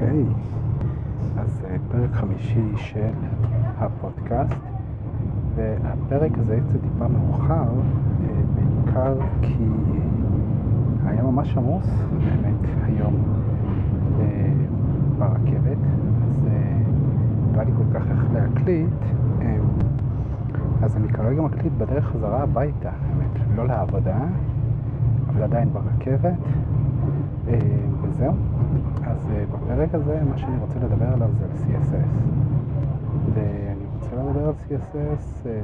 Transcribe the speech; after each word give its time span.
אוקיי, 0.00 0.24
אז 1.38 1.62
אה, 1.64 1.76
פרק 1.90 2.10
חמישי 2.12 2.76
של 2.76 3.10
הפודקאסט, 3.78 4.60
והפרק 5.54 6.38
הזה 6.38 6.56
יצא 6.56 6.78
טיפה 6.78 7.08
מאוחר, 7.08 7.54
אה, 7.54 8.28
בעיקר 8.54 9.14
כי 9.42 9.64
היה 11.06 11.22
ממש 11.22 11.56
עמוס, 11.56 11.86
באמת, 12.18 12.84
היום 12.84 13.14
אה, 14.20 14.52
ברכבת, 15.18 15.78
אז 16.24 17.54
היה 17.54 17.64
לי 17.64 17.72
כל 17.76 17.98
כך 17.98 18.02
איך 18.10 18.24
להקליט, 18.34 18.90
אז 20.82 20.96
אני 20.96 21.08
כרגע 21.08 21.42
מקליט 21.42 21.72
בדרך 21.78 22.04
חזרה 22.04 22.42
הביתה, 22.42 22.90
באמת, 22.90 23.46
לא 23.56 23.66
לעבודה, 23.66 24.18
אבל 25.28 25.42
עדיין 25.42 25.68
ברכבת, 25.72 26.38
וזהו. 28.02 28.32
אז 29.06 29.18
uh, 29.26 29.54
בפרק 29.54 29.94
הזה 29.94 30.20
מה 30.30 30.38
שאני 30.38 30.58
רוצה 30.60 30.78
לדבר 30.78 31.12
עליו 31.12 31.28
זה 31.38 31.44
על 31.44 31.50
CSS 31.50 32.06
ואני 33.34 33.84
רוצה 33.94 34.16
לדבר 34.16 34.46
על 34.46 34.54
CSS 34.68 35.46
אה, 35.46 35.60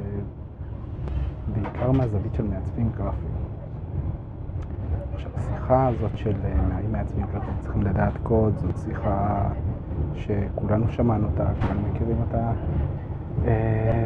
בעיקר 1.53 1.91
מהזווית 1.91 2.33
של 2.33 2.43
מעצבים 2.43 2.89
גרפיים. 2.97 3.31
עכשיו 5.13 5.31
השיחה 5.35 5.87
הזאת 5.87 6.17
של 6.17 6.35
האם 6.71 6.91
מעצבים 6.91 7.25
גרפיים 7.33 7.57
צריכים 7.61 7.81
לדעת 7.81 8.13
קוד 8.23 8.57
זאת 8.57 8.77
שיחה 8.85 9.49
שכולנו 10.15 10.89
שמענו 10.89 11.27
אותה, 11.27 11.45
כולנו 11.61 11.81
מכירים 11.91 12.17
אותה 12.21 12.51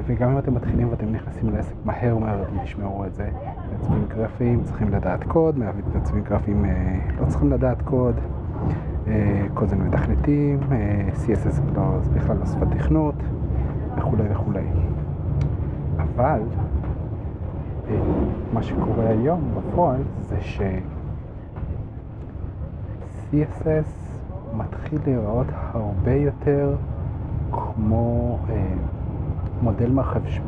וגם 0.06 0.32
אם 0.32 0.38
אתם 0.38 0.54
מתחילים 0.56 0.90
ואתם 0.90 1.12
נכנסים 1.12 1.50
לעסק 1.50 1.76
מהר 1.86 2.18
מהר 2.18 2.44
אתם 2.44 2.64
תשמעו 2.64 3.06
את 3.06 3.14
זה 3.14 3.30
מעצבים 3.72 4.06
גרפיים 4.08 4.64
צריכים 4.64 4.90
לדעת 4.90 5.24
קוד, 5.24 5.60
מעצבים 5.94 6.24
גרפיים 6.24 6.66
uh, 6.66 7.22
לא 7.22 7.26
צריכים 7.26 7.52
לדעת 7.52 7.82
קוד 7.82 8.16
קוד 9.54 9.70
זה 9.70 9.76
מתכנתים, 9.76 10.60
CSS 11.14 11.76
לא, 11.76 12.00
זה 12.02 12.10
בכלל 12.10 12.38
לא 12.38 12.46
שפת 12.46 12.68
תכנות 12.78 13.16
וכולי 13.98 14.24
וכולי. 14.32 14.64
אבל 15.98 16.42
אה, 17.90 18.00
מה 18.54 18.64
שקורה 18.64 19.10
היום 19.10 19.52
בפועל 19.56 20.02
זה 20.22 20.42
ש... 20.42 20.62
CSS 23.32 23.90
מתחיל 24.58 25.00
להיראות 25.06 25.48
הרבה 25.74 26.14
יותר 26.14 26.76
כמו 27.52 28.38
אה, 28.50 28.74
מודל 29.62 29.92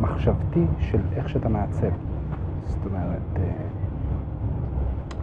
מחשבתי 0.01 0.65
של 0.79 0.99
איך 1.15 1.29
שאתה 1.29 1.49
מעצב. 1.49 1.89
זאת 2.65 2.85
אומרת, 2.85 3.37
אה, 3.37 3.51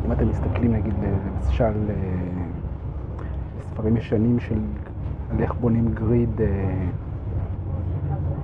אם 0.06 0.12
אתם 0.12 0.28
מסתכלים 0.28 0.72
נגיד 0.72 0.94
למשל 1.02 1.64
אה, 1.64 1.94
ספרים 3.60 3.96
ישנים 3.96 4.40
של 4.40 4.58
על 5.30 5.42
איך 5.42 5.54
בונים 5.60 5.88
גריד 5.94 6.40
אה, 6.40 6.86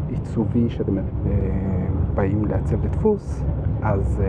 עיצובי 0.09 0.71
שאתם 0.71 0.97
באים 2.15 2.45
לעצב 2.45 2.85
לדפוס, 2.85 3.45
אז 3.83 4.23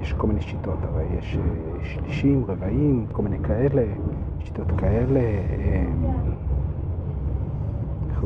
יש 0.00 0.12
כל 0.12 0.26
מיני 0.26 0.40
שיטות, 0.40 0.78
הרי 0.82 1.04
יש 1.18 1.38
שלישים, 1.82 2.44
רבעים, 2.48 3.06
כל 3.12 3.22
מיני 3.22 3.38
כאלה, 3.38 3.82
שיטות 4.38 4.66
כאלה, 4.78 5.20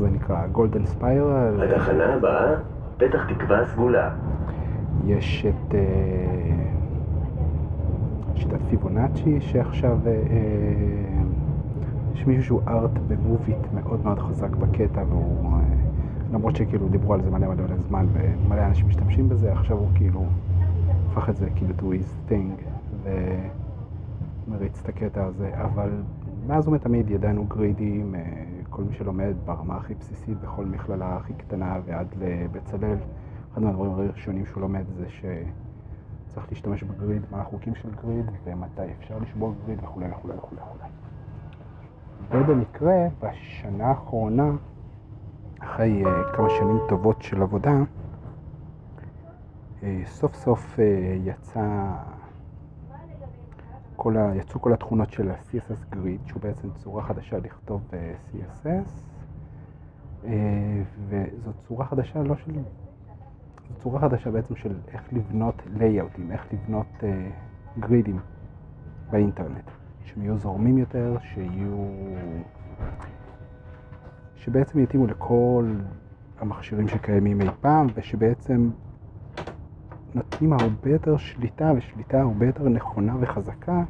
זה 0.01 0.09
נקרא? 0.09 0.47
גולדן 0.47 0.85
ספיירל. 0.85 1.63
התחנה 1.63 2.13
הבאה, 2.13 2.55
פתח 2.97 3.25
תקווה 3.33 3.65
סגולה. 3.65 4.09
יש 5.05 5.45
את... 5.45 5.75
אה, 5.75 6.51
שיטת 8.35 8.59
פיבונאצ'י 8.69 9.41
שעכשיו 9.41 9.97
אה, 10.05 10.11
אה, 10.11 10.17
יש 12.13 12.27
מישהו 12.27 12.43
שהוא 12.43 12.61
ארט 12.67 12.91
במוביט 13.07 13.57
מאוד 13.73 13.99
מאוד 14.03 14.19
חזק 14.19 14.55
בקטע 14.55 15.03
והוא, 15.09 15.53
אה, 15.53 15.59
למרות 16.33 16.55
שכאילו 16.55 16.87
דיברו 16.87 17.13
על 17.13 17.21
זה 17.21 17.29
מלא 17.29 17.47
מלא 17.47 17.63
מלא 17.63 17.77
זמן 17.77 18.05
ומלא 18.13 18.61
אנשים 18.61 18.87
משתמשים 18.87 19.29
בזה, 19.29 19.51
עכשיו 19.51 19.77
הוא 19.77 19.87
כאילו 19.95 20.25
הפך 21.11 21.29
את 21.29 21.35
זה 21.35 21.49
כאילו 21.55 21.73
to 21.79 21.81
his 21.81 22.31
thing 22.31 22.61
ומריץ 24.47 24.79
את 24.83 24.89
הקטע 24.89 25.23
הזה, 25.25 25.49
אבל 25.53 25.89
מאז 26.47 26.67
ומתמיד 26.67 27.09
ידענו 27.09 27.45
גרידים, 27.45 28.15
כל 28.81 28.87
מי 28.87 28.95
שלומד 28.95 29.35
ברמה 29.45 29.75
הכי 29.75 29.93
בסיסית 29.93 30.37
בכל 30.39 30.65
מכללה 30.65 31.15
הכי 31.15 31.33
קטנה 31.33 31.79
ועד 31.85 32.07
לבצלאל, 32.19 32.97
אחד 33.53 33.61
מהדברים 33.61 33.91
הראשונים 33.91 34.45
שהוא 34.45 34.61
לומד 34.61 34.83
זה 34.97 35.09
ש... 35.09 35.25
צריך 36.27 36.45
להשתמש 36.49 36.83
בגריד, 36.83 37.21
מה 37.31 37.41
החוקים 37.41 37.75
של 37.75 37.89
גריד 37.91 38.25
ומתי 38.43 38.81
אפשר 38.99 39.17
לשבור 39.17 39.53
גריד 39.65 39.79
וכולי 39.83 40.05
וכולי 40.11 40.33
וכולי. 40.37 40.89
ובמקרה, 42.31 43.07
בשנה 43.19 43.87
האחרונה, 43.87 44.51
אחרי 45.59 46.03
uh, 46.05 46.35
כמה 46.35 46.49
שנים 46.49 46.77
טובות 46.89 47.21
של 47.21 47.41
עבודה, 47.41 47.73
uh, 49.81 49.83
סוף 50.05 50.35
סוף 50.35 50.75
uh, 50.75 50.81
יצא 51.23 51.91
כל 54.01 54.17
ה, 54.17 54.35
יצאו 54.35 54.61
כל 54.61 54.73
התכונות 54.73 55.11
של 55.11 55.31
ה-CSS 55.31 55.95
גריד, 55.95 56.19
שהוא 56.25 56.41
בעצם 56.41 56.67
צורה 56.71 57.03
חדשה 57.03 57.37
לכתוב 57.37 57.81
uh, 57.91 57.93
CSS, 58.35 58.89
uh, 60.23 60.27
וזאת 61.09 61.55
צורה 61.67 61.85
חדשה 61.85 62.23
לא 62.23 62.35
של 62.35 62.51
זו 62.53 63.75
צורה 63.77 63.99
חדשה 63.99 64.31
בעצם 64.31 64.55
של 64.55 64.75
איך 64.87 65.13
לבנות 65.13 65.55
לייאאוטים, 65.73 66.31
איך 66.31 66.45
לבנות 66.53 67.03
גרידים 67.79 68.19
באינטרנט, 69.11 69.71
שהם 70.05 70.21
יהיו 70.23 70.37
זורמים 70.37 70.77
יותר, 70.77 71.17
שיהיו... 71.21 71.85
שבעצם 74.35 74.79
יתאימו 74.79 75.07
לכל 75.07 75.73
המכשירים 76.39 76.87
שקיימים 76.87 77.41
אי 77.41 77.47
פעם, 77.61 77.87
ושבעצם 77.95 78.69
נותנים 80.41 80.69
הרבה 80.69 80.89
יותר 80.89 81.17
שליטה, 81.17 81.71
ושליטה 81.77 82.21
הרבה 82.21 82.45
יותר 82.45 82.69
נכונה 82.69 83.15
וחזקה 83.19 83.83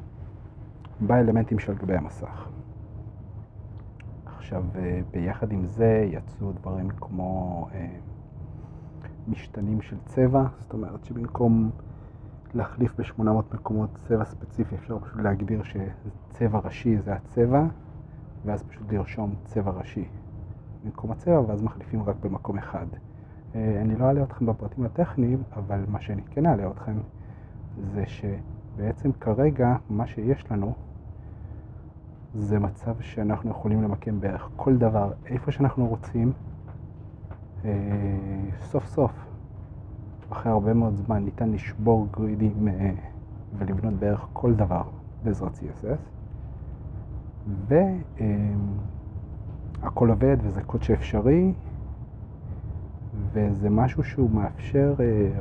באלמנטים 1.00 1.60
של 1.60 1.74
גבי 1.74 1.96
המסך. 1.96 2.48
עכשיו, 4.26 4.64
אה, 4.76 5.02
ביחד 5.12 5.52
עם 5.52 5.66
זה 5.66 6.08
יצאו 6.12 6.52
דברים 6.52 6.90
כמו... 6.90 7.68
Uh, 7.72 7.76
משתנים 9.28 9.82
של 9.82 9.96
צבע, 10.06 10.44
זאת 10.58 10.74
אומרת 10.74 11.06
שבמקום 11.06 11.70
להחליף 12.54 13.00
ב-800 13.00 13.56
מקומות 13.56 13.90
צבע 13.96 14.26
ספציפי, 14.26 14.76
אפשר 14.76 15.00
פשוט 15.00 15.20
להגדיר 15.20 15.62
שצבע 15.64 16.60
ראשי 16.60 16.98
זה 16.98 17.14
הצבע, 17.14 17.64
ואז 18.46 18.64
פשוט 18.64 18.92
לרשום 18.92 19.36
צבע 19.46 19.72
ראשי 19.72 20.08
במקום 20.84 21.12
הצבע, 21.12 21.42
ואז 21.48 21.64
מחליפים 21.64 22.04
רק 22.04 22.16
במקום 22.22 22.58
אחד. 22.58 22.86
אה, 23.56 23.82
אני 23.82 23.96
לא 23.96 24.06
אעלה 24.06 24.24
אתכם 24.24 24.46
בפרטים 24.46 24.86
הטכניים, 24.86 25.44
אבל 25.56 25.84
מה 25.88 26.02
שאני 26.02 26.22
כן 26.22 26.46
אעלה 26.46 26.72
אתכם 26.72 26.98
זה 27.94 28.04
שבעצם 28.06 29.12
כרגע 29.12 29.76
מה 29.90 30.08
שיש 30.08 30.52
לנו 30.52 30.74
זה 32.34 32.60
מצב 32.60 32.96
שאנחנו 33.00 33.52
יכולים 33.52 33.84
למקם 33.84 34.20
בערך 34.20 34.50
כל 34.56 34.78
דבר 34.78 35.12
איפה 35.26 35.52
שאנחנו 35.52 35.88
רוצים, 35.88 36.32
אה, 37.66 37.72
סוף 38.62 38.86
סוף, 38.86 39.12
אחרי 40.32 40.52
הרבה 40.52 40.74
מאוד 40.74 40.96
זמן, 40.96 41.26
ניתן 41.26 41.52
לשבור 41.52 42.08
גרידים 42.12 42.68
אה, 42.68 42.92
ולבנות 43.58 43.94
בערך 43.94 44.28
כל 44.34 44.54
דבר 44.54 44.84
בעזרת 45.24 45.54
CSS. 45.54 46.00
והכל 47.68 48.00
עובד 50.10 50.38
וזה 50.42 50.62
קוד 50.62 50.84
שאפשרי, 50.84 51.54
וזה 53.34 53.70
משהו 53.70 54.04
שהוא 54.04 54.30
מאפשר 54.32 54.94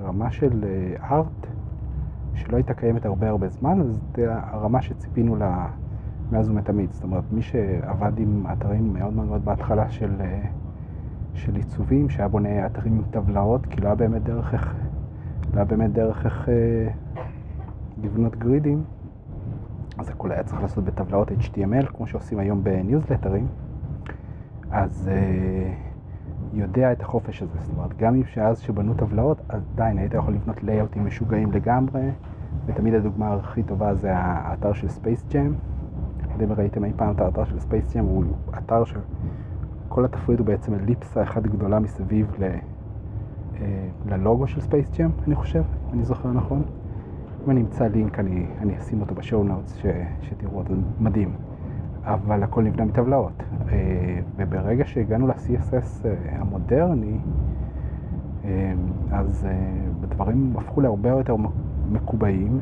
רמה 0.02 0.30
של 0.30 0.64
ארט 1.02 1.46
שלא 2.34 2.56
הייתה 2.56 2.74
קיימת 2.74 3.04
הרבה 3.06 3.28
הרבה 3.28 3.48
זמן, 3.48 3.80
וזאת 3.80 4.18
הרמה 4.26 4.82
שציפינו 4.82 5.36
לה 5.36 5.66
מאז 6.32 6.50
ומתמיד. 6.50 6.90
זאת 6.92 7.02
אומרת, 7.02 7.24
מי 7.32 7.42
שעבד 7.42 8.18
עם 8.18 8.46
אתרים 8.52 8.92
מאוד 8.92 9.12
מאוד 9.12 9.44
בהתחלה 9.44 9.90
של... 9.90 10.22
של 11.34 11.56
עיצובים, 11.56 12.08
שהיה 12.08 12.28
בונה 12.28 12.66
אתרים 12.66 12.96
עם 12.96 13.02
טבלאות, 13.10 13.66
כי 13.66 13.80
לא 13.80 13.86
היה 13.86 13.94
באמת 13.94 14.22
דרך 14.22 14.54
איך, 14.54 14.74
לא 15.54 15.56
היה 15.56 15.64
באמת 15.64 15.92
דרך 15.92 16.24
איך 16.26 16.48
אה, 16.48 16.88
לבנות 18.02 18.36
גרידים, 18.36 18.82
אז 19.98 20.08
הכל 20.08 20.32
היה 20.32 20.42
צריך 20.42 20.62
לעשות 20.62 20.84
בטבלאות 20.84 21.30
HTML, 21.30 21.86
כמו 21.86 22.06
שעושים 22.06 22.38
היום 22.38 22.64
בניוזלטרים, 22.64 23.46
אז 24.70 25.10
אה, 25.12 25.72
יודע 26.52 26.92
את 26.92 27.02
החופש 27.02 27.42
הזה, 27.42 27.58
זאת 27.60 27.76
אומרת, 27.76 27.96
גם 27.96 28.14
אם 28.14 28.24
שאז 28.24 28.58
שבנו 28.58 28.94
טבלאות, 28.94 29.40
עדיין 29.48 29.98
היית 29.98 30.14
יכול 30.14 30.34
לבנות 30.34 30.62
לייאאוטים 30.62 31.06
משוגעים 31.06 31.52
לגמרי, 31.52 32.10
ותמיד 32.66 32.94
הדוגמה 32.94 33.34
הכי 33.34 33.62
טובה 33.62 33.94
זה 33.94 34.16
האתר 34.16 34.72
של 34.72 34.88
Space, 34.88 35.24
יודע 36.42 36.54
אם 36.54 36.60
ראיתם 36.60 36.84
אי 36.84 36.92
פעם 36.96 37.14
את 37.14 37.20
האתר 37.20 37.44
של 37.44 37.58
Space 37.58 37.96
Jam, 37.96 38.04
הוא 38.04 38.24
אתר 38.58 38.84
של... 38.84 39.00
כל 39.88 40.04
התפריט 40.04 40.38
הוא 40.38 40.46
בעצם 40.46 40.74
אליפסה 40.74 41.22
אחת 41.22 41.42
גדולה 41.42 41.78
מסביב 41.78 42.32
ל, 42.38 42.44
אה, 42.44 43.88
ללוגו 44.06 44.46
של 44.46 44.60
Space 44.60 44.90
Jam, 44.98 45.10
אני 45.26 45.34
חושב, 45.34 45.62
אני 45.92 46.04
זוכר 46.04 46.32
נכון. 46.32 46.62
אם 47.44 47.50
אני 47.50 47.60
אמצא 47.60 47.86
לינק, 47.86 48.18
אני, 48.18 48.46
אני 48.60 48.78
אשים 48.78 49.00
אותו 49.00 49.14
ב 49.14 49.20
show 49.20 49.44
notes, 49.44 49.78
שתראו 50.22 50.58
אותו, 50.58 50.74
מדהים. 51.00 51.49
אבל 52.12 52.42
הכל 52.42 52.62
נבנה 52.62 52.84
מטבלאות. 52.84 53.42
וברגע 54.36 54.84
שהגענו 54.84 55.26
ל-CSS 55.26 56.06
המודרני, 56.32 57.18
אז 59.12 59.46
הדברים 60.02 60.52
הפכו 60.56 60.80
להרבה 60.80 61.08
יותר 61.08 61.36
מקובעים, 61.92 62.60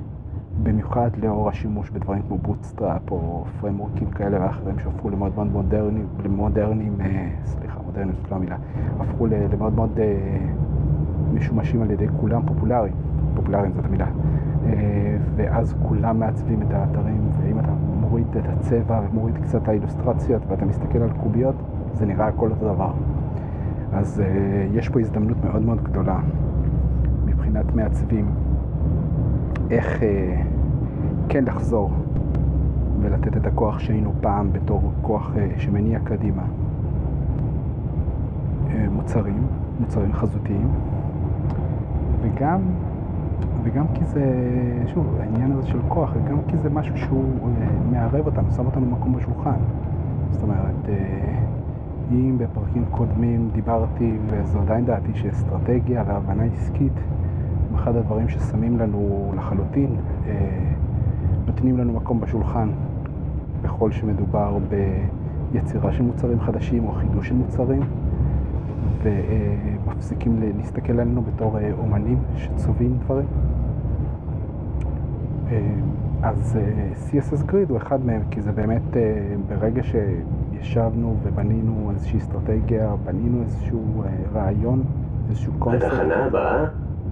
במיוחד 0.62 1.10
לאור 1.22 1.48
השימוש 1.48 1.90
בדברים 1.90 2.22
כמו 2.28 2.38
Bootstrap 2.38 3.10
או 3.10 3.44
פריימוורקים 3.60 4.10
כאלה 4.10 4.42
ואחרים 4.42 4.78
שהפכו 4.78 5.10
למאוד 5.10 5.32
מאוד 5.34 5.52
מודרניים, 5.52 6.06
למודרניים, 6.24 6.96
סליחה, 7.44 7.80
מודרניים 7.86 8.16
זאת 8.22 8.30
לא 8.30 8.36
המילה, 8.36 8.56
הפכו 9.00 9.26
למאוד 9.26 9.74
מאוד 9.74 9.98
משומשים 11.34 11.82
על 11.82 11.90
ידי 11.90 12.06
כולם 12.20 12.42
פופולריים, 12.46 12.94
פופולריים 13.34 13.72
זאת 13.72 13.84
המילה. 13.84 14.06
ואז 15.36 15.74
כולם 15.88 16.18
מעצבים 16.18 16.62
את 16.62 16.72
האתרים, 16.72 17.30
אתה 17.36 17.47
מוריד 18.08 18.26
את 18.36 18.48
הצבע 18.48 19.00
ומוריד 19.10 19.38
קצת 19.38 19.62
את 19.62 19.68
האילוסטרציות 19.68 20.42
ואתה 20.48 20.64
מסתכל 20.64 20.98
על 20.98 21.10
קוביות, 21.22 21.54
זה 21.92 22.06
נראה 22.06 22.26
הכל 22.26 22.50
אותו 22.50 22.74
דבר. 22.74 22.90
אז 23.92 24.22
יש 24.72 24.88
פה 24.88 25.00
הזדמנות 25.00 25.44
מאוד 25.44 25.62
מאוד 25.62 25.82
גדולה 25.82 26.18
מבחינת 27.24 27.74
מעצבים, 27.74 28.26
איך 29.70 30.02
כן 31.28 31.44
לחזור 31.44 31.90
ולתת 33.00 33.36
את 33.36 33.46
הכוח 33.46 33.78
שהיינו 33.78 34.12
פעם 34.20 34.52
בתור 34.52 34.92
כוח 35.02 35.32
שמניע 35.56 35.98
קדימה. 36.04 36.42
מוצרים, 38.92 39.42
מוצרים 39.80 40.12
חזותיים, 40.12 40.68
וגם, 42.20 42.60
וגם 43.68 43.84
כי 43.94 44.04
זה, 44.04 44.24
שוב, 44.86 45.16
העניין 45.20 45.52
הזה 45.52 45.66
של 45.66 45.78
כוח, 45.88 46.12
וגם 46.16 46.38
כי 46.48 46.56
זה 46.56 46.70
משהו 46.70 46.96
שהוא 46.96 47.24
מערב 47.90 48.26
אותנו, 48.26 48.50
שם 48.56 48.66
אותנו 48.66 48.86
במקום 48.86 49.16
בשולחן. 49.16 49.56
זאת 50.30 50.42
אומרת, 50.42 50.88
אם 52.10 52.38
בפרקים 52.38 52.84
קודמים 52.90 53.48
דיברתי, 53.52 54.12
וזו 54.26 54.60
עדיין 54.60 54.84
דעתי, 54.84 55.14
שאסטרטגיה 55.14 56.04
והבנה 56.06 56.42
עסקית 56.44 56.92
הם 57.70 57.74
אחד 57.74 57.96
הדברים 57.96 58.28
ששמים 58.28 58.78
לנו 58.78 59.32
לחלוטין, 59.36 59.96
נותנים 61.46 61.78
לנו 61.78 61.92
מקום 61.92 62.20
בשולחן 62.20 62.68
בכל 63.62 63.92
שמדובר 63.92 64.58
ביצירה 65.52 65.92
של 65.92 66.02
מוצרים 66.02 66.40
חדשים 66.40 66.84
או 66.84 66.92
חידוש 66.92 67.28
של 67.28 67.34
מוצרים. 67.34 67.82
ומפסיקים 69.02 70.40
להסתכל 70.56 71.00
עלינו 71.00 71.22
בתור 71.22 71.58
אומנים 71.78 72.18
שצובעים 72.36 72.98
דברים. 73.04 73.26
אז 76.22 76.58
CSS 77.10 77.50
Grid 77.50 77.68
הוא 77.68 77.76
אחד 77.76 78.06
מהם, 78.06 78.22
כי 78.30 78.40
זה 78.42 78.52
באמת 78.52 78.96
ברגע 79.48 79.82
שישבנו 79.82 81.16
ובנינו 81.22 81.90
איזושהי 81.94 82.18
אסטרטגיה, 82.18 82.94
בנינו 83.04 83.42
איזשהו 83.42 84.02
רעיון, 84.34 84.82
איזשהו 85.28 85.52
קונספט. 85.58 85.84
התחנה 85.84 86.24
הבאה, 86.24 86.64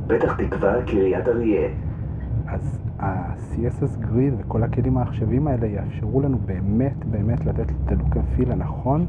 פתח 0.07 0.37
תקווה, 0.37 0.83
קריית 0.87 1.29
אריה. 1.29 1.69
אז 2.49 2.79
ה-CSS 3.01 4.05
Grid 4.05 4.35
וכל 4.39 4.63
הכלים 4.63 4.99
העכשוויים 4.99 5.49
האלה 5.49 5.67
יאפשרו 5.67 6.21
לנו 6.21 6.39
באמת 6.47 7.05
באמת 7.11 7.47
לתת 7.47 7.71
את 7.71 7.93
הלוק 7.93 8.17
הנכון 8.51 9.07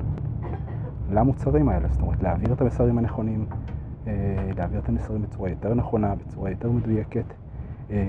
למוצרים 1.09 1.69
האלה, 1.69 1.87
זאת 1.87 2.01
אומרת 2.01 2.23
להעביר 2.23 2.53
את 2.53 2.61
המסרים 2.61 2.97
הנכונים, 2.97 3.45
להעביר 4.57 4.79
את 4.79 4.89
המסרים 4.89 5.21
בצורה 5.21 5.49
יותר 5.49 5.73
נכונה, 5.73 6.15
בצורה 6.15 6.49
יותר 6.49 6.71
מדויקת, 6.71 7.33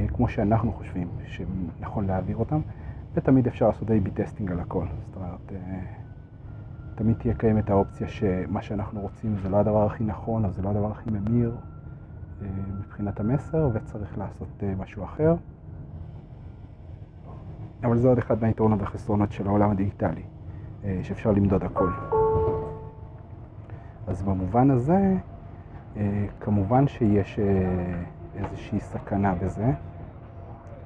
כמו 0.09 0.29
שאנחנו 0.29 0.73
חושבים 0.73 1.09
שנכון 1.27 2.07
להעביר 2.07 2.37
אותם, 2.37 2.61
ותמיד 3.15 3.47
אפשר 3.47 3.67
לעשות 3.67 3.91
A-B 3.91 4.11
טסטינג 4.15 4.53
על 4.53 4.61
הכל, 4.61 4.85
זאת 5.07 5.17
אומרת, 5.17 5.53
תמיד 6.95 7.17
תהיה 7.17 7.35
קיימת 7.35 7.71
האופציה 7.71 8.09
שמה 8.09 8.63
שאנחנו 8.63 9.01
רוצים 9.01 9.37
זה 9.43 9.49
לא 9.49 9.57
הדבר 9.57 9.87
הכי 9.87 10.05
נכון, 10.05 10.45
או 10.45 10.51
זה 10.51 10.63
לא 10.63 10.69
הדבר 10.69 10.91
הכי 10.91 11.11
ממיר 11.11 11.57
מבחינת 12.79 13.21
המסר, 13.21 13.69
וצריך 13.73 14.19
לעשות 14.19 14.63
משהו 14.79 15.05
אחר. 15.05 15.35
אבל 17.85 17.97
זה 17.97 18.09
עוד 18.09 18.19
אחד 18.19 18.43
מהיתרונות 18.43 18.81
והחסרונות 18.81 19.33
של 19.33 19.47
העולם 19.47 19.71
הדיגיטלי, 19.71 20.23
שאפשר 21.03 21.33
למדוד 21.33 21.63
הכל. 21.63 21.91
אז 24.09 24.23
במובן 24.23 24.71
הזה, 24.71 25.15
כמובן 26.41 26.89
שיש 26.89 27.39
איזושהי 28.37 28.81
סכנה 28.81 29.35
בזה, 29.35 29.73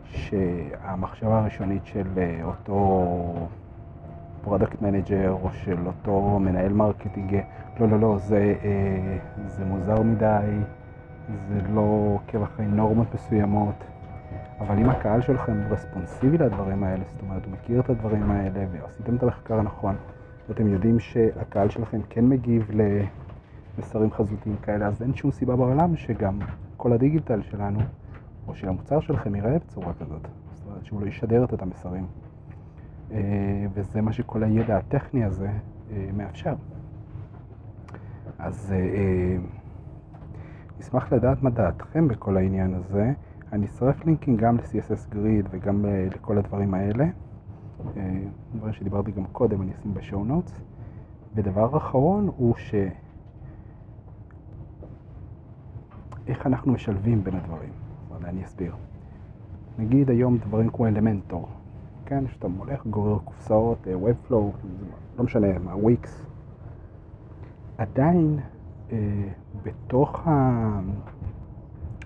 שהמחשבה 0.05 1.39
הראשונית 1.39 1.87
של 1.87 2.07
אותו 2.43 3.49
product 4.45 4.83
manager 4.83 5.37
או 5.43 5.51
של 5.53 5.87
אותו 5.87 6.39
מנהל 6.41 6.73
marketing, 6.73 7.41
לא, 7.81 7.89
לא, 7.89 8.01
לא, 8.01 8.19
זה, 8.19 8.55
זה 9.47 9.65
מוזר 9.65 10.03
מדי, 10.03 10.59
זה 11.49 11.61
לא 11.75 12.15
עוקב 12.15 12.43
אחרי 12.43 12.67
נורמות 12.67 13.15
מסוימות, 13.15 13.85
אבל 14.61 14.79
אם 14.79 14.91
הקהל 14.91 15.21
שלכם 15.21 15.61
רספונסיבי 15.71 16.39
לדברים 16.39 16.85
האלה, 16.85 17.05
זאת 17.07 17.23
אומרת, 17.23 17.45
הוא 17.45 17.53
מכיר 17.53 17.81
את 17.81 17.91
הדברים 17.91 18.31
האלה 18.31 18.67
ועשיתם 18.73 19.17
את 19.17 19.23
המחקר 19.23 19.59
הנכון, 19.59 19.97
ואתם 20.49 20.67
יודעים 20.67 20.99
שהקהל 20.99 21.69
שלכם 21.69 22.01
כן 22.09 22.29
מגיב 22.29 22.71
למסרים 23.79 24.11
חזותיים 24.11 24.57
כאלה, 24.63 24.87
אז 24.87 25.03
אין 25.03 25.15
שום 25.15 25.31
סיבה 25.31 25.57
בעולם 25.57 25.97
שגם 25.97 26.39
כל 26.77 26.93
הדיגיטל 26.93 27.43
שלנו, 27.43 27.81
או 28.49 28.55
שהמוצר 28.55 29.01
שלכם 29.01 29.35
יראה 29.35 29.59
בצורה 29.59 29.93
כזאת. 30.01 30.29
זאת 30.53 30.67
אומרת, 30.67 30.85
שהוא 30.85 31.01
לא 31.01 31.07
ישדר 31.07 31.45
את 31.45 31.63
המסרים. 31.63 32.07
וזה 33.75 34.01
מה 34.01 34.13
שכל 34.13 34.43
הידע 34.43 34.77
הטכני 34.77 35.25
הזה 35.25 35.51
מאפשר. 36.17 36.55
אז 38.39 38.75
נשמח 40.79 41.13
לדעת 41.13 41.43
מה 41.43 41.51
דעתכם 41.51 42.09
בכל 42.09 42.37
העניין 42.37 42.75
הזה. 42.75 43.13
אני 43.53 43.67
אצרף 43.67 44.05
לינקים 44.05 44.37
גם 44.37 44.57
ל-CSS 44.57 45.13
Grid 45.13 45.49
וגם 45.51 45.85
לכל 46.15 46.39
הדברים 46.39 46.75
האלה. 46.75 47.05
דברים 48.57 48.73
שדיברתי 48.73 49.11
גם 49.13 49.25
קודם, 49.33 49.63
אני 49.63 49.73
אשים 49.81 49.95
בשואו 49.95 50.25
נוטס. 50.25 50.61
ודבר 51.35 51.77
אחרון 51.77 52.31
הוא 52.37 52.55
ש... 52.57 52.75
איך 56.27 56.47
אנחנו 56.47 56.73
משלבים 56.73 57.25
בין 57.25 57.35
הדברים. 57.35 57.71
אני 58.25 58.45
אסביר. 58.45 58.75
נגיד 59.79 60.11
היום 60.11 60.39
דברים 60.39 60.71
כמו 60.71 60.87
אלמנטור, 60.87 61.49
כן? 62.07 62.25
שאתה 62.29 62.47
הולך, 62.59 62.87
גורר 62.87 63.19
קופסאות, 63.19 63.87
Webflow, 63.87 64.67
לא 65.19 65.25
משנה, 65.25 65.59
מה, 65.59 65.77
וויקס. 65.77 66.27
עדיין, 67.79 68.39
אה, 68.93 69.29
בתוך 69.63 70.21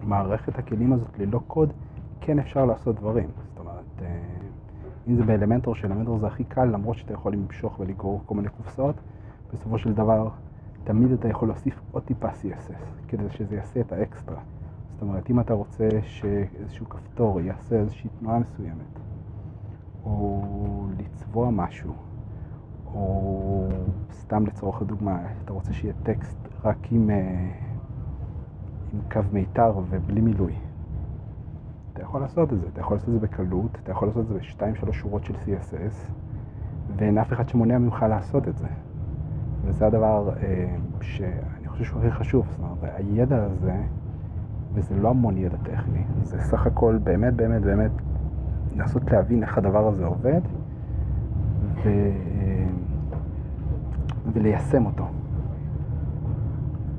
המערכת 0.00 0.58
הכלים 0.58 0.92
הזאת 0.92 1.18
ללא 1.18 1.40
קוד, 1.46 1.72
כן 2.20 2.38
אפשר 2.38 2.64
לעשות 2.64 2.96
דברים. 2.96 3.28
זאת 3.36 3.58
אומרת, 3.58 4.02
אה, 4.02 4.20
אם 5.08 5.16
זה 5.16 5.24
באלמנטור, 5.24 5.74
שאלמנטור 5.74 6.18
זה 6.18 6.26
הכי 6.26 6.44
קל, 6.44 6.64
למרות 6.64 6.96
שאתה 6.96 7.14
יכול 7.14 7.32
למשוך 7.32 7.80
ולגרור 7.80 8.22
כל 8.26 8.34
מיני 8.34 8.48
קופסאות, 8.48 8.96
בסופו 9.52 9.78
של 9.78 9.92
דבר, 9.92 10.28
תמיד 10.84 11.12
אתה 11.12 11.28
יכול 11.28 11.48
להוסיף 11.48 11.80
עוד 11.90 12.02
טיפה 12.02 12.28
CSS, 12.28 13.08
כדי 13.08 13.30
שזה 13.30 13.56
יעשה 13.56 13.80
את 13.80 13.92
האקסטרה. 13.92 14.40
זאת 14.92 15.02
אומרת, 15.02 15.30
אם 15.30 15.40
אתה 15.40 15.54
רוצה 15.54 15.88
שאיזשהו 16.02 16.88
כפתור 16.88 17.40
יעשה 17.40 17.76
איזושהי 17.76 18.10
תנועה 18.18 18.38
מסוימת, 18.38 19.00
או 20.04 20.42
לצבוע 20.98 21.50
משהו, 21.50 21.94
או 22.94 23.68
סתם 24.12 24.46
לצורך 24.46 24.82
הדוגמה, 24.82 25.18
אתה 25.44 25.52
רוצה 25.52 25.72
שיהיה 25.72 25.94
טקסט 26.02 26.38
רק 26.64 26.92
עם, 26.92 27.10
עם 28.92 29.00
קו 29.12 29.20
מיתר 29.32 29.72
ובלי 29.90 30.20
מילוי. 30.20 30.65
אתה 31.96 32.04
יכול 32.04 32.20
לעשות 32.20 32.52
את 32.52 32.60
זה, 32.60 32.66
אתה 32.72 32.80
יכול 32.80 32.96
לעשות 32.96 33.08
את 33.08 33.14
זה 33.14 33.20
בקלות, 33.20 33.78
אתה 33.82 33.92
יכול 33.92 34.08
לעשות 34.08 34.22
את 34.22 34.28
זה 34.28 34.34
בשתיים 34.34 34.74
שלוש 34.74 34.98
שורות 34.98 35.24
של 35.24 35.34
CSS, 35.34 36.10
ואין 36.96 37.18
אף 37.18 37.32
אחד 37.32 37.48
שמונע 37.48 37.78
ממך 37.78 38.06
לעשות 38.08 38.48
את 38.48 38.58
זה. 38.58 38.66
וזה 39.64 39.86
הדבר 39.86 40.30
אה, 40.42 40.76
שאני 41.00 41.68
חושב 41.68 41.84
שהוא 41.84 42.00
הכי 42.00 42.10
חשוב, 42.10 42.46
זאת 42.50 42.58
אומרת, 42.60 42.94
הידע 42.96 43.44
הזה, 43.44 43.76
וזה 44.74 44.96
לא 44.96 45.08
המון 45.08 45.38
ידע 45.38 45.56
טכני, 45.62 46.04
זה 46.22 46.40
סך 46.40 46.66
הכל 46.66 46.98
באמת 47.04 47.34
באמת 47.34 47.62
באמת 47.62 47.90
לנסות 48.76 49.10
להבין 49.10 49.42
איך 49.42 49.58
הדבר 49.58 49.88
הזה 49.88 50.06
עובד 50.06 50.40
ו... 51.84 51.90
וליישם 54.32 54.86
אותו. 54.86 55.06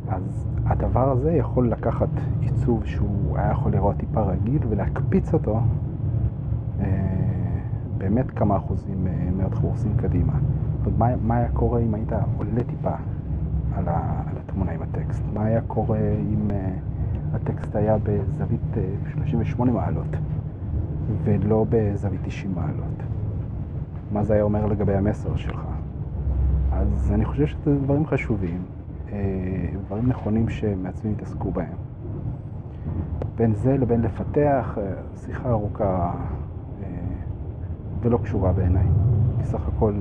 אז 0.10 0.48
הדבר 0.66 1.12
הזה 1.12 1.32
יכול 1.32 1.70
לקחת 1.70 2.10
עיצוב 2.40 2.86
שהוא 2.86 3.38
היה 3.38 3.52
יכול 3.52 3.72
לראות 3.72 3.98
טיפה 3.98 4.22
רגיל 4.22 4.62
ולהקפיץ 4.70 5.34
אותו 5.34 5.60
אה, 6.80 7.18
באמת 7.98 8.32
כמה 8.32 8.58
אחוזים 8.58 9.08
אה, 9.08 9.30
מאוד 9.38 9.56
חורסים 9.56 9.92
קדימה. 9.98 10.34
זאת 10.78 10.86
אומרת, 10.86 10.98
מה, 10.98 11.28
מה 11.28 11.38
היה 11.38 11.50
קורה 11.50 11.80
אם 11.80 11.94
היית 11.94 12.12
עולה 12.38 12.64
טיפה 12.64 12.96
על, 13.76 13.88
ה, 13.88 14.22
על 14.30 14.38
התמונה 14.38 14.72
עם 14.72 14.82
הטקסט? 14.82 15.24
מה 15.34 15.46
היה 15.46 15.62
קורה 15.62 16.00
אם 16.32 16.52
אה, 16.52 16.70
הטקסט 17.34 17.76
היה 17.76 17.98
בזווית 18.04 18.78
אה, 18.78 19.12
38 19.14 19.72
מעלות? 19.72 20.18
ולא 21.24 21.66
בזווית 21.70 22.22
90 22.24 22.56
מעלות. 22.56 23.04
מה 24.12 24.24
זה 24.24 24.34
היה 24.34 24.44
אומר 24.44 24.66
לגבי 24.66 24.96
המסר 24.96 25.36
שלך. 25.36 25.62
אז 26.72 27.12
אני 27.14 27.26
חושב 27.26 27.46
שזה 27.46 27.76
דברים 27.76 28.06
חשובים, 28.06 28.62
דברים 29.86 30.10
נכונים 30.10 30.50
שמעצבים 30.50 31.12
התעסקו 31.12 31.52
בהם. 31.52 31.74
בין 33.36 33.56
זה 33.56 33.78
לבין 33.78 34.02
לפתח, 34.02 34.78
אה, 34.78 34.94
שיחה 35.16 35.50
ארוכה 35.50 36.14
אה, 36.84 36.88
ולא 38.02 38.18
קשורה 38.18 38.54
בעיניי. 38.54 38.88
כי 39.40 39.46
סך 39.46 39.68
הכל 39.68 39.94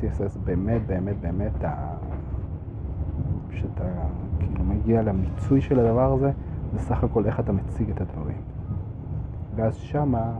CSS 0.00 0.38
באמת, 0.44 0.86
באמת, 0.86 1.16
באמת, 1.20 1.52
כשאתה 3.48 3.84
כאילו 4.38 4.64
מגיע 4.64 5.02
למיצוי 5.02 5.60
של 5.60 5.78
הדבר 5.78 6.12
הזה, 6.12 6.30
זה 6.72 6.78
סך 6.78 7.04
הכל 7.04 7.26
איך 7.26 7.40
אתה 7.40 7.52
מציג 7.52 7.90
את 7.90 8.00
הדברים. 8.00 8.36
ואז 9.56 9.74
שמה, 9.74 10.32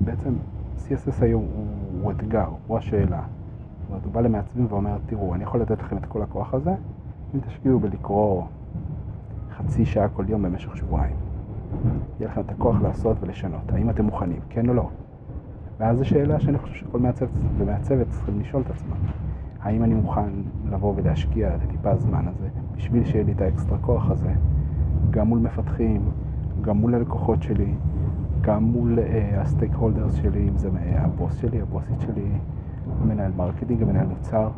בעצם 0.00 0.34
CSS 0.78 1.22
היום 1.22 1.44
הוא, 1.54 1.66
הוא 2.02 2.10
אתגר, 2.12 2.48
הוא 2.66 2.78
השאלה. 2.78 3.22
זאת 3.80 3.88
אומרת, 3.88 4.04
הוא 4.04 4.12
בא 4.12 4.20
למעצבים 4.20 4.66
ואומר, 4.68 4.96
תראו, 5.06 5.34
אני 5.34 5.42
יכול 5.44 5.60
לתת 5.60 5.80
לכם 5.80 5.96
את 5.96 6.06
כל 6.06 6.22
הכוח 6.22 6.54
הזה, 6.54 6.74
אם 7.34 7.40
תשקיעו 7.40 7.80
בלקרוא 7.80 8.42
חצי 9.56 9.84
שעה 9.84 10.08
כל 10.08 10.24
יום 10.28 10.42
במשך 10.42 10.76
שבועיים. 10.76 11.16
יהיה 12.20 12.30
לכם 12.30 12.40
את 12.40 12.50
הכוח 12.50 12.82
לעשות 12.82 13.16
ולשנות. 13.20 13.72
האם 13.72 13.90
אתם 13.90 14.04
מוכנים, 14.04 14.40
כן 14.48 14.68
או 14.68 14.74
לא? 14.74 14.88
ואז 15.78 15.98
זו 15.98 16.04
שאלה 16.04 16.40
שאני 16.40 16.58
חושב 16.58 16.74
שכל 16.74 16.98
מעצב 16.98 17.26
ומעצבת 17.58 18.08
צריכים 18.08 18.40
לשאול 18.40 18.62
את 18.62 18.70
עצמם. 18.70 18.96
האם 19.60 19.84
אני 19.84 19.94
מוכן 19.94 20.30
לבוא 20.70 20.92
ולהשקיע 20.96 21.56
את 21.56 21.60
הטיפה 21.62 21.90
הזמן 21.90 22.28
הזה 22.28 22.48
בשביל 22.76 23.04
שיהיה 23.04 23.24
לי 23.24 23.32
את 23.32 23.40
האקסטרה 23.40 23.78
כוח 23.78 24.10
הזה, 24.10 24.32
גם 25.10 25.26
מול 25.26 25.38
מפתחים, 25.38 26.10
גם 26.60 26.76
מול 26.76 26.94
הלקוחות 26.94 27.42
שלי, 27.42 27.74
גם 28.40 28.64
מול 28.64 28.98
uh, 28.98 29.40
ה 29.40 29.74
stakeholders 29.74 30.14
שלי, 30.14 30.48
אם 30.48 30.56
זה 30.56 30.70
הבוס 30.94 31.36
שלי, 31.36 31.60
הבוסית 31.60 32.00
שלי, 32.00 32.28
המנהל 33.00 33.32
marketing, 33.36 33.82
המנהל 33.82 34.06
מוצר. 34.06 34.50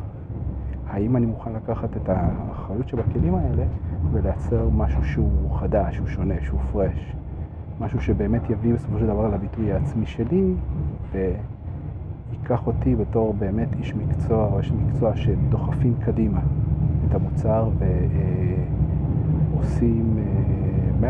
האם 0.95 1.15
אני 1.15 1.25
מוכן 1.25 1.53
לקחת 1.53 1.97
את 1.97 2.09
האחריות 2.09 2.87
שבכלים 2.87 3.35
האלה 3.35 3.63
ולייצר 4.11 4.69
משהו 4.75 5.03
שהוא 5.03 5.55
חדש, 5.55 5.95
שהוא 5.95 6.07
שונה, 6.07 6.33
שהוא 6.41 6.59
fresh, 6.71 7.15
משהו 7.79 8.01
שבאמת 8.01 8.49
יביא 8.49 8.73
בסופו 8.73 8.99
של 8.99 9.07
דבר 9.07 9.27
לביטוי 9.27 9.71
העצמי 9.73 10.05
שלי 10.05 10.53
וייקח 11.11 12.67
אותי 12.67 12.95
בתור 12.95 13.33
באמת 13.39 13.67
איש 13.79 13.95
מקצוע 13.95 14.45
או 14.45 14.59
איש 14.59 14.71
מקצוע 14.71 15.15
שדוחפים 15.15 15.93
קדימה 15.99 16.39
את 17.09 17.15
המוצר 17.15 17.69
ועושים 19.53 20.17
120% 21.01 21.05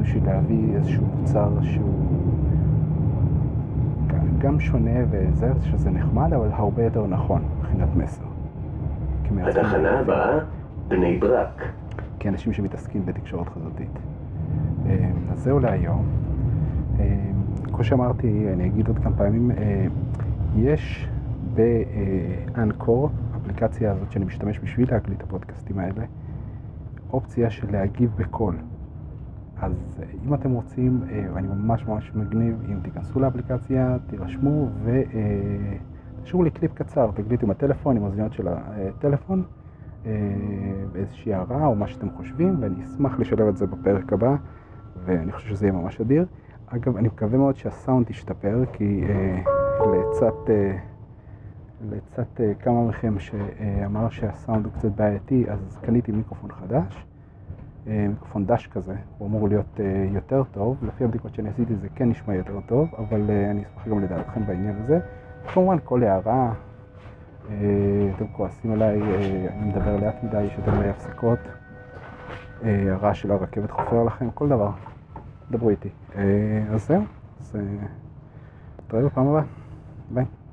בשביל 0.00 0.26
להביא 0.26 0.74
איזשהו 0.76 1.04
מוצר 1.06 1.50
שהוא 1.62 2.06
גם 4.38 4.60
שונה 4.60 5.00
וזה 5.10 5.52
שזה 5.70 5.90
נחמד, 5.90 6.32
אבל 6.32 6.48
הרבה 6.52 6.84
יותר 6.84 7.06
נכון 7.06 7.42
מבחינת 7.58 7.88
מסר. 7.96 8.31
התחנה 9.38 9.98
הבאה, 9.98 10.38
בני 10.88 11.18
ברק. 11.18 11.62
כאנשים 12.18 12.52
שמתעסקים 12.52 13.06
בתקשורת 13.06 13.48
חזותית. 13.48 13.98
אה, 14.86 15.10
אז 15.32 15.38
זהו 15.38 15.58
להיום. 15.58 16.06
אה, 17.00 17.30
כמו 17.72 17.84
שאמרתי, 17.84 18.46
אני 18.52 18.66
אגיד 18.66 18.88
עוד 18.88 18.98
כמה 18.98 19.16
פעמים, 19.16 19.50
אה, 19.50 19.86
יש 20.56 21.08
באנקור, 21.54 23.10
האפליקציה 23.34 23.92
הזאת 23.92 24.12
שאני 24.12 24.24
משתמש 24.24 24.58
בשביל 24.58 24.88
להקליט 24.90 25.18
את 25.18 25.22
הפודקאסטים 25.22 25.78
האלה, 25.78 26.04
אופציה 27.12 27.50
של 27.50 27.72
להגיב 27.72 28.10
בקול. 28.16 28.56
אז 29.62 30.02
אם 30.26 30.34
אתם 30.34 30.50
רוצים, 30.50 31.00
ואני 31.34 31.48
ממש 31.48 31.86
ממש 31.86 32.12
מגניב, 32.14 32.62
אם 32.68 32.78
תיכנסו 32.82 33.20
לאפליקציה, 33.20 33.96
תירשמו 34.06 34.68
ותשאירו 36.22 36.42
לי 36.42 36.50
קליפ 36.50 36.74
קצר, 36.74 37.10
תקליטו 37.14 37.46
עם 37.46 37.50
הטלפון, 37.50 37.96
עם 37.96 38.02
אוזניות 38.02 38.32
של 38.32 38.48
הטלפון. 38.48 39.42
באיזושהי 40.92 41.34
הערה 41.34 41.66
או 41.66 41.74
מה 41.74 41.86
שאתם 41.86 42.10
חושבים, 42.10 42.56
ואני 42.60 42.84
אשמח 42.84 43.18
לשלב 43.18 43.48
את 43.48 43.56
זה 43.56 43.66
בפרק 43.66 44.12
הבא, 44.12 44.36
ואני 45.04 45.32
חושב 45.32 45.48
שזה 45.48 45.66
יהיה 45.66 45.72
ממש 45.72 46.00
אדיר. 46.00 46.26
אגב, 46.66 46.96
אני 46.96 47.08
מקווה 47.08 47.38
מאוד 47.38 47.56
שהסאונד 47.56 48.10
ישתפר, 48.10 48.64
כי 48.72 49.04
אה, 49.08 49.42
לצד, 49.92 50.30
אה, 50.48 50.78
אה, 52.40 52.54
כמה 52.54 52.88
מכם 52.88 53.18
שאמר 53.18 54.08
שהסאונד 54.08 54.64
הוא 54.64 54.72
קצת 54.72 54.88
בעייתי, 54.88 55.44
אז 55.48 55.78
קניתי 55.82 56.12
מיקרופון 56.12 56.52
חדש, 56.52 57.06
אה, 57.86 58.06
מיקרופון 58.08 58.46
דש 58.46 58.66
כזה, 58.66 58.94
הוא 59.18 59.28
אמור 59.28 59.48
להיות 59.48 59.80
אה, 59.80 60.06
יותר 60.14 60.42
טוב, 60.52 60.76
לפי 60.82 61.04
הבדיקות 61.04 61.34
שאני 61.34 61.48
עשיתי 61.48 61.76
זה 61.76 61.88
כן 61.94 62.08
נשמע 62.08 62.34
יותר 62.34 62.60
טוב, 62.66 62.88
אבל 62.98 63.30
אה, 63.30 63.50
אני 63.50 63.62
אשמח 63.62 63.88
גם 63.88 64.00
לדעתכם 64.00 64.46
בעניין 64.46 64.76
הזה. 64.76 65.00
כמובן, 65.46 65.76
כל 65.84 66.02
הערה, 66.02 66.52
אה, 67.50 67.56
אתם 68.16 68.26
כועסים 68.32 68.72
עליי, 68.72 69.02
אה, 69.02 69.46
אני 69.52 69.68
מדבר 69.70 69.96
לאט 69.96 70.24
מדי, 70.24 70.42
יש 70.42 70.54
יותר 70.58 70.78
מדי 70.78 70.88
הפסקות, 70.88 71.38
אה, 72.64 72.92
הרעש 72.92 73.22
של 73.22 73.30
הרכבת 73.32 73.70
חופר 73.70 74.04
לכם, 74.04 74.30
כל 74.30 74.48
דבר, 74.48 74.70
דברו 75.50 75.70
איתי. 75.70 75.88
אז 76.72 76.86
זהו, 76.86 77.02
אז 77.40 77.56
נתראה 78.86 79.02
בפעם 79.02 79.28
הבאה, 79.28 79.42
ביי. 80.10 80.24